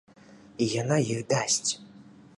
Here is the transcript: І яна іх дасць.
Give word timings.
І 0.65 0.69
яна 0.81 0.97
іх 1.13 1.21
дасць. 1.35 1.71